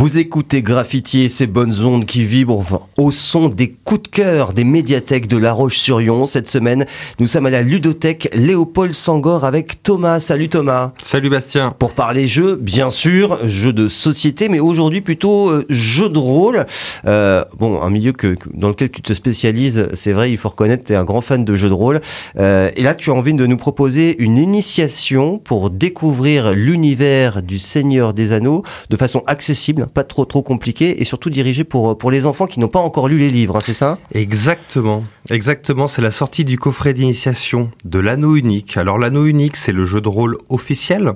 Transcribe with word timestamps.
Vous 0.00 0.16
écoutez 0.16 0.62
Graffitier, 0.62 1.28
ces 1.28 1.46
bonnes 1.46 1.84
ondes 1.84 2.06
qui 2.06 2.24
vibrent 2.24 2.88
au 2.96 3.10
son 3.10 3.50
des 3.50 3.68
coups 3.68 4.04
de 4.04 4.08
cœur 4.08 4.54
des 4.54 4.64
médiathèques 4.64 5.26
de 5.26 5.36
La 5.36 5.52
Roche-sur-Yon. 5.52 6.24
Cette 6.24 6.48
semaine, 6.48 6.86
nous 7.18 7.26
sommes 7.26 7.44
à 7.44 7.50
la 7.50 7.60
ludothèque 7.60 8.30
Léopold 8.32 8.94
Sangor 8.94 9.44
avec 9.44 9.82
Thomas. 9.82 10.18
Salut 10.18 10.48
Thomas. 10.48 10.92
Salut 11.02 11.28
Bastien. 11.28 11.74
Pour 11.78 11.90
parler 11.92 12.28
jeux, 12.28 12.56
bien 12.56 12.88
sûr, 12.88 13.46
jeux 13.46 13.74
de 13.74 13.88
société, 13.88 14.48
mais 14.48 14.58
aujourd'hui 14.58 15.02
plutôt 15.02 15.50
euh, 15.50 15.66
jeux 15.68 16.08
de 16.08 16.18
rôle. 16.18 16.64
Euh, 17.06 17.44
bon, 17.58 17.82
un 17.82 17.90
milieu 17.90 18.12
que, 18.12 18.36
dans 18.54 18.68
lequel 18.68 18.90
tu 18.90 19.02
te 19.02 19.12
spécialises, 19.12 19.86
c'est 19.92 20.14
vrai, 20.14 20.30
il 20.30 20.38
faut 20.38 20.48
reconnaître, 20.48 20.84
tu 20.84 20.94
es 20.94 20.96
un 20.96 21.04
grand 21.04 21.20
fan 21.20 21.44
de 21.44 21.54
jeux 21.54 21.68
de 21.68 21.74
rôle. 21.74 22.00
Euh, 22.38 22.70
et 22.74 22.82
là, 22.82 22.94
tu 22.94 23.10
as 23.10 23.12
envie 23.12 23.34
de 23.34 23.44
nous 23.44 23.58
proposer 23.58 24.16
une 24.22 24.38
initiation 24.38 25.36
pour 25.36 25.68
découvrir 25.68 26.52
l'univers 26.52 27.42
du 27.42 27.58
Seigneur 27.58 28.14
des 28.14 28.32
Anneaux 28.32 28.62
de 28.88 28.96
façon 28.96 29.22
accessible, 29.26 29.88
pas 29.90 30.04
trop 30.04 30.24
trop 30.24 30.42
compliquée, 30.42 31.00
et 31.00 31.04
surtout 31.04 31.30
dirigée 31.30 31.64
pour, 31.64 31.96
pour 31.98 32.10
les 32.10 32.26
enfants 32.26 32.46
qui 32.46 32.60
n'ont 32.60 32.68
pas 32.68 32.80
encore 32.80 33.08
lu 33.08 33.18
les 33.18 33.30
livres, 33.30 33.56
hein, 33.56 33.60
c'est 33.62 33.74
ça 33.74 33.98
Exactement. 34.12 35.04
Exactement, 35.30 35.86
c'est 35.86 36.02
la 36.02 36.10
sortie 36.10 36.44
du 36.44 36.58
coffret 36.58 36.94
d'initiation 36.94 37.70
de 37.84 37.98
l'anneau 37.98 38.36
unique. 38.36 38.76
Alors 38.76 38.98
l'anneau 38.98 39.26
unique, 39.26 39.56
c'est 39.56 39.72
le 39.72 39.84
jeu 39.84 40.00
de 40.00 40.08
rôle 40.08 40.36
officiel 40.48 41.12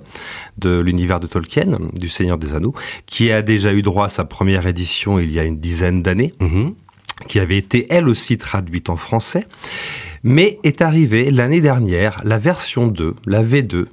de 0.59 0.79
l'univers 0.81 1.21
de 1.21 1.27
Tolkien, 1.27 1.79
du 1.95 2.09
Seigneur 2.09 2.39
des 2.39 2.55
Anneaux, 2.55 2.75
qui 3.07 3.31
a 3.33 3.43
déjà 3.43 3.73
eu 3.73 3.83
droit 3.83 4.07
à 4.07 4.09
sa 4.09 4.25
première 4.25 4.67
édition 4.67 5.19
il 5.19 5.33
y 5.33 5.39
a 5.39 5.45
une 5.45 5.57
dizaine 5.57 6.03
d'années, 6.03 6.35
Mhm. 6.41 6.75
qui 7.29 7.39
avait 7.39 7.57
été 7.59 7.87
elle 7.91 8.09
aussi 8.09 8.37
traduite 8.39 8.91
en 8.91 8.97
français, 8.97 9.47
mais 10.23 10.59
est 10.65 10.83
arrivée 10.83 11.31
l'année 11.31 11.61
dernière 11.61 12.21
la 12.25 12.39
version 12.39 12.87
2, 12.89 13.15
la 13.27 13.43
V2, 13.43 13.87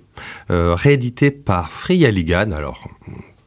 euh, 0.50 0.76
rééditée 0.76 1.32
par 1.32 1.72
Free 1.72 2.06
Alligan. 2.06 2.52
Alors 2.52 2.88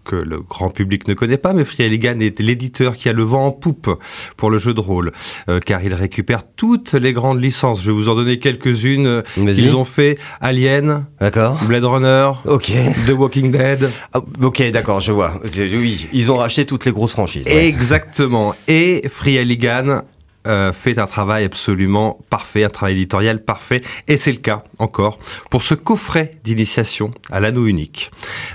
que 0.04 0.16
le 0.16 0.40
grand 0.40 0.70
public 0.70 1.08
ne 1.08 1.14
connaît 1.14 1.36
pas, 1.38 1.52
mais 1.52 1.64
Free 1.64 1.84
Alligan 1.84 2.20
est 2.20 2.38
l'éditeur 2.40 2.96
qui 2.96 3.08
a 3.08 3.12
le 3.12 3.22
vent 3.22 3.46
en 3.46 3.50
poupe 3.52 3.90
pour 4.36 4.50
le 4.50 4.58
jeu 4.58 4.74
de 4.74 4.80
rôle, 4.80 5.12
euh, 5.48 5.60
car 5.60 5.82
il 5.82 5.94
récupère 5.94 6.42
toutes 6.56 6.92
les 6.92 7.12
grandes 7.12 7.42
licences. 7.42 7.82
Je 7.82 7.86
vais 7.86 7.96
vous 7.96 8.08
en 8.08 8.14
donner 8.14 8.38
quelques-unes 8.38 9.06
euh, 9.06 9.22
qu'ils 9.34 9.76
ont 9.76 9.84
fait. 9.84 10.18
Alien, 10.40 11.06
D'accord. 11.20 11.58
Blade 11.64 11.84
Runner, 11.84 12.30
Ok. 12.46 12.70
The 13.06 13.10
Walking 13.12 13.50
Dead. 13.50 13.90
Ah, 14.12 14.20
ok, 14.42 14.70
d'accord, 14.70 15.00
je 15.00 15.12
vois. 15.12 15.40
Oui, 15.56 16.08
ils 16.12 16.30
ont 16.30 16.36
racheté 16.36 16.66
toutes 16.66 16.84
les 16.84 16.92
grosses 16.92 17.12
franchises. 17.12 17.46
ouais. 17.46 17.66
Exactement. 17.66 18.54
Et 18.68 19.02
Free 19.10 19.38
Alligan 19.38 20.02
euh, 20.46 20.72
fait 20.72 20.98
un 20.98 21.06
travail 21.06 21.44
absolument 21.44 22.20
parfait, 22.30 22.64
un 22.64 22.68
travail 22.68 22.94
éditorial 22.94 23.42
parfait, 23.44 23.80
et 24.08 24.16
c'est 24.16 24.32
le 24.32 24.38
cas 24.38 24.64
encore 24.78 25.18
pour 25.50 25.62
ce 25.62 25.74
coffret 25.74 26.32
d'initiation 26.44 27.10
à 27.30 27.40
l'anneau 27.40 27.66
unique. 27.66 28.10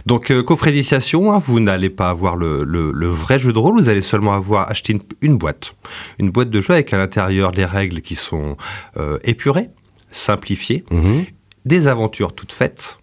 Donc 0.06 0.32
euh, 0.32 0.44
coffret 0.44 0.72
d'initiation, 0.72 1.32
hein, 1.32 1.40
vous 1.40 1.60
n'allez 1.60 1.90
pas 1.90 2.10
avoir 2.10 2.36
le, 2.36 2.64
le- 2.64 2.92
le 2.92 3.08
vrai 3.08 3.40
jeu 3.40 3.54
de 3.54 3.60
rôle, 3.60 3.76
vous 3.80 3.90
allez 3.90 4.02
seulement 4.02 4.34
avoir 4.34 4.70
acheté 4.70 4.94
une, 4.94 5.02
une 5.22 5.38
boîte, 5.38 5.74
une 6.20 6.30
boîte 6.30 6.50
de 6.50 6.62
jeu 6.62 6.74
avec 6.74 6.94
à 6.94 6.98
l'intérieur 6.98 7.52
des 7.52 7.66
règles 7.66 8.02
qui 8.02 8.16
sont 8.16 8.56
euh, 8.98 9.18
épurées, 9.24 9.70
simplifiées, 10.12 10.84
Mhm. 10.92 11.26
des 11.66 11.88
aventures 11.88 12.34
toutes 12.34 12.52
faites, 12.52 12.98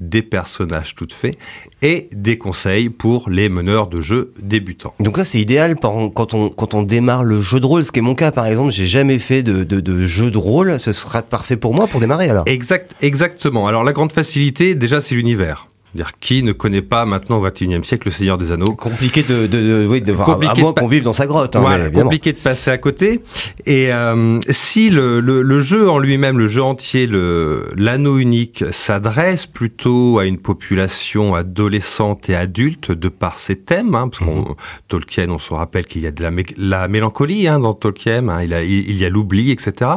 des 0.00 0.22
personnages 0.22 0.94
toutes 0.94 1.12
faits 1.12 1.36
et 1.82 2.08
des 2.12 2.38
conseils 2.38 2.88
pour 2.88 3.30
les 3.30 3.48
meneurs 3.48 3.88
de 3.88 4.00
jeux 4.00 4.32
débutants. 4.42 4.94
Donc 5.00 5.18
là, 5.18 5.24
c'est 5.24 5.40
idéal 5.40 5.76
quand 5.76 6.34
on, 6.34 6.50
quand 6.50 6.74
on 6.74 6.82
démarre 6.82 7.24
le 7.24 7.40
jeu 7.40 7.60
de 7.60 7.66
rôle, 7.66 7.84
ce 7.84 7.92
qui 7.92 7.98
est 7.98 8.02
mon 8.02 8.14
cas 8.14 8.32
par 8.32 8.46
exemple. 8.46 8.72
J'ai 8.72 8.86
jamais 8.86 9.18
fait 9.18 9.42
de, 9.42 9.64
de, 9.64 9.80
de 9.80 10.06
jeu 10.06 10.30
de 10.30 10.38
rôle. 10.38 10.78
Ce 10.80 10.92
sera 10.92 11.22
parfait 11.22 11.56
pour 11.56 11.74
moi 11.74 11.86
pour 11.86 12.00
démarrer 12.00 12.28
alors. 12.28 12.44
Exact, 12.46 12.94
exactement. 13.00 13.66
Alors 13.66 13.84
la 13.84 13.92
grande 13.92 14.12
facilité, 14.12 14.74
déjà, 14.74 15.00
c'est 15.00 15.14
l'univers. 15.14 15.67
C'est-à-dire, 15.94 16.12
qui 16.20 16.42
ne 16.42 16.52
connaît 16.52 16.82
pas 16.82 17.06
maintenant 17.06 17.38
au 17.38 17.42
XXIe 17.42 17.82
siècle 17.82 18.08
le 18.08 18.10
Seigneur 18.12 18.36
des 18.36 18.52
Anneaux 18.52 18.74
Compliqué 18.74 19.22
de, 19.22 19.46
de, 19.46 19.60
de, 19.82 19.86
oui, 19.88 20.02
de 20.02 20.12
voir, 20.12 20.26
à 20.50 20.54
moins 20.60 20.72
qu'on 20.74 20.86
vive 20.86 21.02
dans 21.02 21.14
sa 21.14 21.26
grotte. 21.26 21.56
Hein, 21.56 21.60
Voilà, 21.60 21.84
mais 21.84 21.90
compliqué 22.02 22.32
de 22.34 22.38
passer 22.38 22.70
à 22.70 22.76
côté. 22.78 23.22
Et 23.64 23.92
euh, 23.92 24.38
si 24.50 24.90
le, 24.90 25.20
le, 25.20 25.40
le 25.42 25.60
jeu 25.62 25.88
en 25.88 25.98
lui-même, 25.98 26.38
le 26.38 26.46
jeu 26.46 26.62
entier, 26.62 27.06
le 27.06 27.70
l'anneau 27.74 28.18
unique, 28.18 28.64
s'adresse 28.70 29.46
plutôt 29.46 30.18
à 30.18 30.26
une 30.26 30.38
population 30.38 31.34
adolescente 31.34 32.28
et 32.28 32.34
adulte 32.34 32.92
de 32.92 33.08
par 33.08 33.38
ses 33.38 33.56
thèmes, 33.56 33.94
hein, 33.94 34.08
parce 34.08 34.22
qu'on 34.22 34.56
Tolkien, 34.88 35.30
on 35.30 35.38
se 35.38 35.54
rappelle 35.54 35.86
qu'il 35.86 36.02
y 36.02 36.06
a 36.06 36.10
de 36.10 36.22
la, 36.22 36.30
mé- 36.30 36.54
la 36.58 36.86
mélancolie 36.88 37.48
hein, 37.48 37.60
dans 37.60 37.72
Tolkien, 37.74 38.28
hein, 38.28 38.42
il, 38.42 38.52
a- 38.52 38.62
il, 38.62 38.90
il 38.90 38.96
y 38.98 39.04
a 39.04 39.08
l'oubli, 39.08 39.50
etc. 39.50 39.90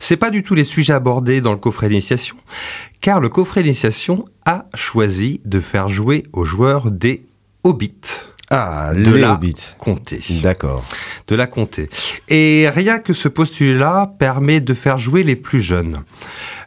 C'est 0.00 0.16
pas 0.16 0.30
du 0.30 0.42
tout 0.42 0.54
les 0.56 0.64
sujets 0.64 0.92
abordés 0.92 1.40
dans 1.40 1.52
le 1.52 1.58
coffret 1.58 1.88
d'initiation, 1.88 2.36
car 3.06 3.20
le 3.20 3.28
coffret 3.28 3.62
d'initiation 3.62 4.24
a 4.46 4.66
choisi 4.74 5.40
de 5.44 5.60
faire 5.60 5.88
jouer 5.88 6.24
aux 6.32 6.44
joueurs 6.44 6.90
des 6.90 7.24
hobbits 7.62 7.92
Ah, 8.50 8.90
de 8.96 9.12
les 9.12 9.20
la 9.20 9.34
hobbits. 9.34 9.54
comté 9.78 10.18
D'accord. 10.42 10.84
de 11.28 11.36
la 11.36 11.46
comté. 11.46 11.88
Et 12.28 12.68
rien 12.68 12.98
que 12.98 13.12
ce 13.12 13.28
postulat 13.28 14.12
permet 14.18 14.58
de 14.60 14.74
faire 14.74 14.98
jouer 14.98 15.22
les 15.22 15.36
plus 15.36 15.60
jeunes. 15.60 15.98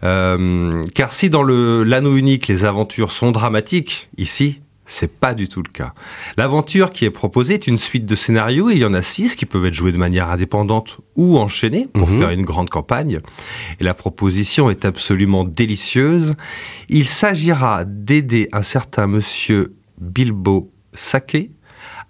Euh, 0.06 0.82
car 0.96 1.12
si 1.12 1.30
dans 1.30 1.44
le 1.44 1.84
l'anneau 1.84 2.16
unique 2.16 2.48
les 2.48 2.64
aventures 2.64 3.12
sont 3.12 3.32
dramatiques, 3.34 4.08
ici 4.18 4.62
c'est 4.92 5.12
pas 5.20 5.34
du 5.36 5.48
tout 5.48 5.62
le 5.62 5.70
cas. 5.72 5.94
L'aventure 6.36 6.92
qui 6.92 7.06
est 7.06 7.12
proposée 7.12 7.54
est 7.54 7.68
une 7.68 7.78
suite 7.78 8.06
de 8.08 8.16
scénarios. 8.16 8.72
Il 8.72 8.80
y 8.80 8.86
en 8.86 8.94
a 8.96 9.02
six 9.04 9.36
qui 9.36 9.46
peuvent 9.46 9.66
être 9.66 9.74
joués 9.76 9.92
de 9.92 9.98
manière 9.98 10.30
indépendante 10.32 10.98
ou 11.16 11.38
enchaînés 11.38 11.88
pour 11.94 12.10
Mhm. 12.10 12.20
faire 12.20 12.30
une 12.32 12.42
grande 12.44 12.70
campagne. 12.72 13.20
Et 13.80 13.84
la 13.84 13.94
proposition 13.94 14.70
est 14.72 14.86
absolument 14.86 15.44
délicieuse. 15.44 16.34
Il 16.90 17.06
s'agira 17.06 17.86
d'aider 17.86 18.50
un 18.52 18.64
certain 18.64 19.06
monsieur 19.06 19.76
Bilbo 20.02 20.72
Sake 20.96 21.52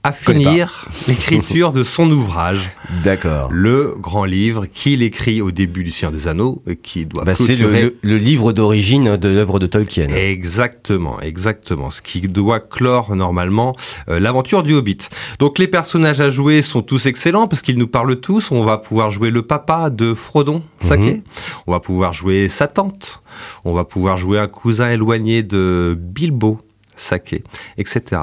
à 0.03 0.13
finir 0.13 0.87
l'écriture 1.09 1.73
de 1.73 1.83
son 1.83 2.09
ouvrage, 2.09 2.69
D'accord. 3.03 3.49
le 3.51 3.95
grand 3.99 4.23
livre 4.23 4.65
qu'il 4.65 5.03
écrit 5.03 5.41
au 5.41 5.51
début 5.51 5.83
du 5.83 5.91
Seigneur 5.91 6.13
des 6.13 6.27
Anneaux, 6.29 6.63
et 6.67 6.77
qui 6.77 7.05
doit 7.05 7.25
Bah, 7.25 7.35
c'est 7.35 7.55
le, 7.55 7.67
clôturer 7.67 7.81
le- 7.83 7.95
le 8.01 8.17
livre 8.17 8.53
d'origine 8.53 9.17
de 9.17 9.27
l'œuvre 9.29 9.59
de 9.59 9.67
Tolkien. 9.67 10.07
Exactement, 10.07 11.19
exactement. 11.19 11.89
Ce 11.91 12.01
qui 12.01 12.21
doit 12.21 12.61
clore 12.61 13.13
normalement 13.15 13.75
euh, 14.07 14.19
l'aventure 14.19 14.63
du 14.63 14.73
Hobbit. 14.73 15.09
Donc 15.37 15.59
les 15.59 15.67
personnages 15.67 16.21
à 16.21 16.29
jouer 16.29 16.61
sont 16.61 16.81
tous 16.81 17.05
excellents 17.05 17.47
parce 17.47 17.61
qu'ils 17.61 17.77
nous 17.77 17.87
parlent 17.87 18.19
tous. 18.21 18.51
On 18.51 18.63
va 18.63 18.77
pouvoir 18.77 19.11
jouer 19.11 19.31
le 19.31 19.41
papa 19.41 19.89
de 19.89 20.13
Frodon, 20.13 20.63
Saké. 20.81 21.15
Mhm. 21.15 21.21
On 21.67 21.71
va 21.73 21.81
pouvoir 21.81 22.13
jouer 22.13 22.47
sa 22.47 22.67
tante. 22.67 23.21
On 23.65 23.73
va 23.73 23.83
pouvoir 23.83 24.17
jouer 24.17 24.39
un 24.39 24.47
cousin 24.47 24.89
éloigné 24.91 25.43
de 25.43 25.97
Bilbo, 25.99 26.59
Saké, 26.99 27.43
etc. 27.77 28.21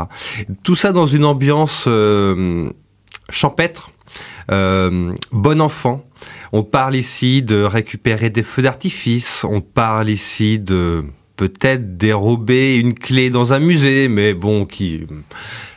Tout 0.63 0.77
ça 0.77 0.93
dans 0.93 1.07
une 1.07 1.25
ambiance 1.25 1.85
euh, 1.87 2.71
champêtre. 3.31 3.91
Euh, 4.51 5.13
bon 5.33 5.61
enfant. 5.61 6.05
On 6.53 6.63
parle 6.63 6.97
ici 6.97 7.43
de 7.43 7.63
récupérer 7.63 8.31
des 8.31 8.43
feux 8.43 8.63
d'artifice. 8.63 9.45
On 9.45 9.61
parle 9.61 10.09
ici 10.09 10.59
de 10.59 11.05
peut-être 11.37 11.97
dérober 11.97 12.79
une 12.79 12.95
clé 12.95 13.31
dans 13.31 13.53
un 13.53 13.59
musée, 13.59 14.09
mais 14.09 14.35
bon, 14.35 14.65
qui 14.65 15.07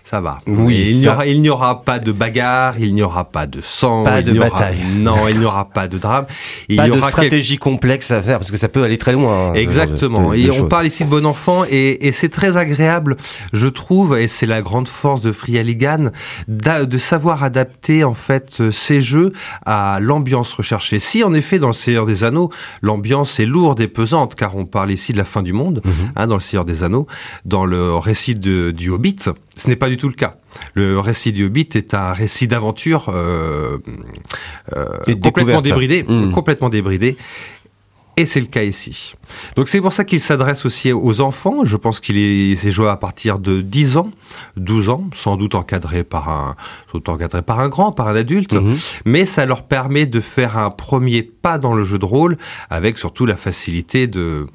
ça 0.10 0.22
va. 0.22 0.40
Oui, 0.48 0.76
Et 0.76 0.90
il 0.92 0.98
n'y 0.98 1.04
ça- 1.04 1.14
aura, 1.14 1.28
il 1.28 1.42
n'y 1.42 1.50
aura 1.50 1.84
pas 1.84 2.00
de 2.00 2.12
bagarre, 2.12 2.80
il 2.80 2.96
n'y 2.96 3.04
aura 3.04 3.26
pas 3.26 3.46
de 3.46 3.62
sang, 3.62 4.04
Pas 4.06 4.22
il 4.22 4.34
de 4.34 4.40
aura- 4.40 4.50
bataille. 4.50 4.80
non, 4.96 5.28
il 5.30 5.40
n'y 5.40 5.46
aura 5.46 5.70
pas 5.70 5.88
de 5.88 5.98
drame. 6.00 6.26
Il 6.68 6.78
Pas 6.78 6.88
y 6.88 6.92
de 6.92 6.94
aura 6.94 7.02
quel- 7.02 7.12
stratégie 7.12 7.58
complexe 7.58 8.10
à 8.10 8.22
faire 8.24 8.40
parce 8.40 8.50
que 8.50 8.58
ça 8.58 8.70
peut 8.70 8.82
aller 8.84 8.98
très 8.98 9.14
loin. 9.14 9.50
hein, 9.50 9.54
de- 9.54 9.60
Exactement. 9.60 10.32
de- 10.32 10.36
et 10.38 10.46
de 10.46 10.50
on 10.52 10.54
choses. 10.54 10.70
parle 10.70 10.88
ici 10.88 11.06
de 11.06 11.10
bon 11.10 11.26
enfant 11.28 11.64
et, 11.70 12.08
et 12.08 12.12
c'est 12.12 12.30
très 12.30 12.58
agréable, 12.58 13.18
je 13.54 13.68
trouve, 13.68 14.18
et 14.18 14.28
c'est 14.28 14.46
la 14.48 14.62
grande 14.64 14.88
force 14.88 15.22
de 15.22 15.32
Free 15.32 15.60
Alligan, 15.60 16.10
d'a- 16.48 16.86
de 16.86 16.98
savoir 16.98 17.44
adapter 17.44 18.04
en 18.04 18.16
fait 18.16 18.58
euh, 18.62 18.72
ces 18.72 19.02
jeux 19.02 19.32
à 19.66 20.00
l'ambiance 20.02 20.52
recherchée. 20.54 20.98
Si 21.00 21.24
en 21.24 21.34
effet 21.36 21.60
dans 21.60 21.68
le 21.68 21.74
Seigneur 21.74 22.06
des 22.08 22.24
Anneaux, 22.24 22.50
l'ambiance 22.82 23.40
est 23.40 23.46
lourde 23.46 23.80
et 23.82 23.88
pesante, 23.88 24.34
car 24.36 24.56
on 24.56 24.66
parle 24.66 24.90
ici 24.92 25.14
de 25.14 25.18
la 25.20 25.26
fin 25.26 25.44
du 25.44 25.54
monde, 25.54 25.82
Mhm. 25.86 25.92
hein, 26.16 26.26
dans 26.28 26.36
le 26.36 26.42
Seigneur 26.42 26.66
des 26.66 26.84
Anneaux, 26.84 27.06
dans 27.46 27.66
le 27.66 27.94
récit 27.96 28.34
de- 28.34 28.72
du 28.72 28.90
Hobbit, 28.90 29.18
ce 29.60 29.68
n'est 29.68 29.76
pas 29.76 29.90
du 29.90 29.98
tout 29.98 30.08
le 30.08 30.14
cas. 30.14 30.38
Le 30.74 31.00
récit 31.00 31.32
du 31.32 31.46
Hobbit 31.46 31.70
est 31.76 31.94
un 31.94 32.14
récit 32.14 32.48
d'aventure 32.48 33.10
euh, 33.10 33.78
euh, 34.76 34.86
complètement 35.22 35.62
découverte. 35.62 35.64
débridé, 35.64 36.04
Mm. 36.04 36.32
complètement 36.32 36.70
débridé. 36.70 37.18
Et 38.18 38.26
c'est 38.26 38.42
le 38.42 38.48
cas 38.48 38.64
ici. 38.64 39.14
Donc 39.56 39.70
c'est 39.70 39.80
pour 39.80 39.94
ça 39.94 40.04
qu'il 40.04 40.20
s'adresse 40.20 40.66
aussi 40.66 40.92
aux 40.92 41.22
enfants. 41.22 41.64
Je 41.64 41.78
pense 41.78 42.02
qu'il 42.02 42.18
est, 42.18 42.56
c'est 42.58 42.72
joué 42.72 42.90
à 42.90 42.98
partir 42.98 43.40
de 43.40 43.62
10 43.62 43.96
ans, 43.96 44.12
12 44.58 44.90
ans, 44.90 45.06
sans 45.14 45.38
doute 45.38 45.56
encadré 45.56 46.04
par 46.04 46.28
un, 46.28 46.56
encadré 46.94 47.42
par 47.42 47.62
un 47.62 47.70
grand, 47.70 47.94
par 47.94 48.10
un 48.10 48.16
adulte. 48.18 48.54
Mhm. 48.56 48.78
Mais 49.06 49.24
ça 49.24 49.46
leur 49.46 49.64
permet 49.64 50.06
de 50.06 50.20
faire 50.20 50.58
un 50.58 50.70
premier 50.70 51.22
pas 51.22 51.58
dans 51.58 51.74
le 51.74 51.84
jeu 51.84 51.98
de 51.98 52.06
rôle 52.06 52.36
avec 52.70 52.98
surtout 52.98 53.26
la 53.26 53.38
facilité 53.38 54.08
de, 54.08 54.48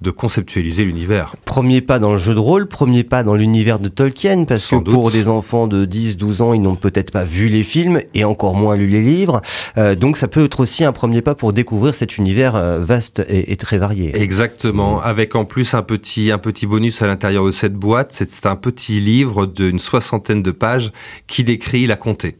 de 0.00 0.10
conceptualiser 0.10 0.84
l'univers. 0.84 1.34
Premier 1.44 1.80
pas 1.80 1.98
dans 1.98 2.12
le 2.12 2.18
jeu 2.18 2.34
de 2.34 2.38
rôle, 2.38 2.66
premier 2.66 3.04
pas 3.04 3.22
dans 3.22 3.34
l'univers 3.34 3.78
de 3.78 3.88
Tolkien, 3.88 4.44
parce 4.44 4.62
Sans 4.62 4.80
que 4.80 4.90
pour 4.90 5.10
des 5.10 5.28
enfants 5.28 5.66
de 5.66 5.84
10-12 5.84 6.42
ans, 6.42 6.52
ils 6.52 6.62
n'ont 6.62 6.76
peut-être 6.76 7.10
pas 7.10 7.24
vu 7.24 7.48
les 7.48 7.62
films 7.62 8.00
et 8.14 8.24
encore 8.24 8.54
moins 8.54 8.76
lu 8.76 8.86
les 8.86 9.02
livres. 9.02 9.40
Euh, 9.76 9.94
donc 9.94 10.16
ça 10.16 10.28
peut 10.28 10.44
être 10.44 10.60
aussi 10.60 10.84
un 10.84 10.92
premier 10.92 11.20
pas 11.20 11.34
pour 11.34 11.52
découvrir 11.52 11.94
cet 11.94 12.16
univers 12.16 12.54
euh, 12.54 12.78
vaste 12.78 13.24
et, 13.28 13.52
et 13.52 13.56
très 13.56 13.78
varié. 13.78 14.16
Exactement, 14.20 15.00
avec 15.02 15.34
en 15.34 15.44
plus 15.44 15.74
un 15.74 15.82
petit, 15.82 16.30
un 16.30 16.38
petit 16.38 16.66
bonus 16.66 17.02
à 17.02 17.06
l'intérieur 17.06 17.44
de 17.44 17.50
cette 17.50 17.74
boîte, 17.74 18.12
c'est 18.12 18.46
un 18.46 18.56
petit 18.56 19.00
livre 19.00 19.46
d'une 19.46 19.78
soixantaine 19.78 20.42
de 20.42 20.50
pages 20.50 20.92
qui 21.26 21.44
décrit 21.44 21.86
la 21.86 21.96
comté. 21.96 22.36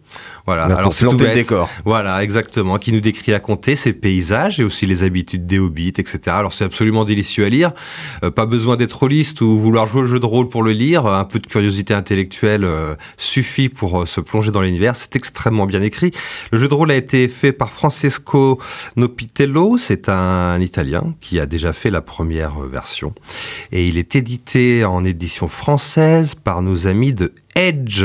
Voilà, 0.47 0.67
Là, 0.67 0.77
pour 0.83 0.95
c'est 0.95 1.07
tout 1.07 1.19
le 1.19 1.35
décor. 1.35 1.69
Voilà, 1.85 2.23
exactement, 2.23 2.79
qui 2.79 2.91
nous 2.91 3.01
décrit 3.01 3.33
la 3.33 3.41
comté, 3.41 3.77
ses 3.77 3.93
paysages 3.93 4.61
et 4.61 4.65
aussi 4.65 4.87
les 4.87 5.05
habitudes 5.05 5.47
des 5.47 5.59
hobbits, 5.59 5.89
etc. 5.89 6.21
Alors 6.29 6.55
c'est 6.55 6.65
absolument 6.65 7.05
délicieux 7.05 7.45
à 7.45 7.51
lire. 7.51 7.73
Euh, 8.25 8.31
pas 8.31 8.47
besoin 8.47 8.77
d'être 8.77 8.95
rôliste 8.95 9.43
ou 9.43 9.59
vouloir 9.59 9.87
jouer 9.89 10.03
au 10.03 10.07
jeu 10.07 10.21
de 10.21 10.25
rôle 10.25 10.49
pour 10.49 10.63
le 10.63 10.73
lire. 10.73 11.07
Un 11.07 11.25
peu 11.25 11.39
de 11.39 11.47
curiosité 11.47 11.93
intellectuelle 11.93 12.65
euh, 12.65 12.95
suffit 13.19 13.69
pour 13.69 14.01
euh, 14.01 14.07
se 14.07 14.23
plonger 14.23 14.51
dans 14.51 14.63
l'univers. 14.63 14.97
C'est 14.97 15.17
extrêmement 15.17 15.67
bien 15.67 15.83
écrit. 15.83 16.13
Le 16.51 16.59
jeu 16.59 16.69
de 16.69 16.75
rôle 16.75 16.91
a 16.91 16.97
été 16.97 17.29
fait 17.29 17.53
par 17.53 17.71
Francesco 17.71 18.59
Nopitello. 18.97 19.77
C'est 19.77 20.09
un 20.09 20.59
Italien 20.61 21.15
qui 21.21 21.39
a 21.41 21.45
déjà 21.45 21.75
fait 21.75 21.91
la 21.91 22.01
première 22.01 22.61
version. 22.61 23.15
Et 23.71 23.87
il 23.87 23.99
est 23.99 24.17
édité 24.17 24.87
en 24.87 25.05
édition 25.05 25.47
française 25.47 26.35
par 26.35 26.63
nos 26.63 26.87
amis 26.87 27.13
de 27.13 27.35
Edge. 27.55 28.05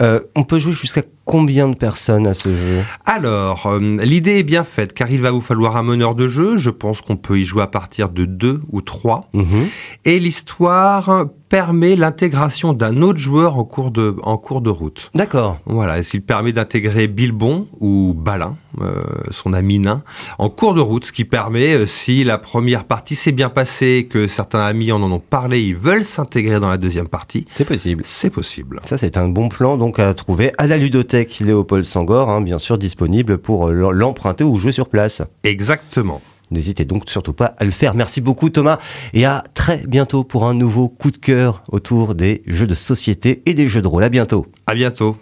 On 0.00 0.42
peut 0.44 0.58
jouer 0.58 0.72
jusqu'à 0.72 1.02
combien 1.26 1.68
de 1.68 1.74
personnes 1.74 2.26
à 2.26 2.32
ce 2.32 2.54
jeu? 2.54 2.82
Alors, 3.04 3.66
euh, 3.66 3.98
l'idée 4.02 4.38
est 4.38 4.44
bien 4.44 4.64
faite 4.64 4.94
car 4.94 5.10
il 5.10 5.20
va 5.20 5.30
vous 5.30 5.42
falloir 5.42 5.76
un 5.76 5.82
meneur 5.82 6.14
de 6.14 6.28
jeu. 6.28 6.56
Je 6.56 6.70
pense 6.70 7.02
qu'on 7.02 7.16
peut 7.16 7.38
y 7.38 7.44
jouer 7.44 7.62
à 7.62 7.66
partir 7.66 8.08
de 8.08 8.24
deux 8.24 8.62
ou 8.72 8.80
trois. 8.80 9.28
Mhm. 9.34 9.68
Et 10.06 10.18
l'histoire 10.18 11.26
permet 11.48 11.96
l'intégration 11.96 12.72
d'un 12.72 13.02
autre 13.02 13.18
joueur 13.18 13.58
en 13.58 13.64
cours 13.64 13.90
de, 13.90 14.16
en 14.22 14.36
cours 14.36 14.60
de 14.60 14.70
route. 14.70 15.10
D'accord. 15.14 15.58
Voilà, 15.66 15.98
et 15.98 16.02
s'il 16.02 16.22
permet 16.22 16.52
d'intégrer 16.52 17.06
Bilbon 17.06 17.68
ou 17.80 18.14
Balin, 18.16 18.56
euh, 18.80 19.04
son 19.30 19.52
ami 19.52 19.78
nain, 19.78 20.02
en 20.38 20.48
cours 20.50 20.74
de 20.74 20.80
route, 20.80 21.04
ce 21.06 21.12
qui 21.12 21.24
permet, 21.24 21.74
euh, 21.74 21.86
si 21.86 22.24
la 22.24 22.38
première 22.38 22.84
partie 22.84 23.14
s'est 23.14 23.32
bien 23.32 23.48
passée, 23.48 24.06
que 24.10 24.26
certains 24.26 24.60
amis 24.60 24.92
en 24.92 25.02
en 25.02 25.10
ont 25.12 25.20
parlé, 25.20 25.62
ils 25.62 25.76
veulent 25.76 26.04
s'intégrer 26.04 26.58
dans 26.60 26.68
la 26.68 26.78
deuxième 26.78 27.08
partie, 27.08 27.46
C'est 27.54 27.64
possible. 27.64 28.02
c'est 28.06 28.30
possible. 28.30 28.80
Ça, 28.84 28.98
c'est 28.98 29.16
un 29.16 29.28
bon 29.28 29.48
plan 29.48 29.76
donc 29.76 29.98
à 29.98 30.12
trouver 30.14 30.52
à 30.58 30.66
la 30.66 30.76
ludothèque 30.78 31.38
Léopold 31.40 31.84
Sangor, 31.84 32.28
hein, 32.30 32.40
bien 32.40 32.58
sûr 32.58 32.76
disponible 32.78 33.38
pour 33.38 33.68
euh, 33.68 33.92
l'emprunter 33.92 34.44
ou 34.44 34.56
jouer 34.56 34.72
sur 34.72 34.88
place. 34.88 35.22
Exactement. 35.44 36.20
N'hésitez 36.50 36.84
donc 36.84 37.08
surtout 37.08 37.32
pas 37.32 37.54
à 37.58 37.64
le 37.64 37.70
faire. 37.70 37.94
Merci 37.94 38.20
beaucoup 38.20 38.50
Thomas 38.50 38.78
et 39.14 39.24
à 39.24 39.44
très 39.54 39.78
bientôt 39.86 40.24
pour 40.24 40.46
un 40.46 40.54
nouveau 40.54 40.88
coup 40.88 41.10
de 41.10 41.16
cœur 41.16 41.62
autour 41.68 42.14
des 42.14 42.42
jeux 42.46 42.66
de 42.66 42.74
société 42.74 43.42
et 43.46 43.54
des 43.54 43.68
jeux 43.68 43.82
de 43.82 43.88
rôle. 43.88 44.04
À 44.04 44.08
bientôt. 44.08 44.46
À 44.66 44.74
bientôt. 44.74 45.14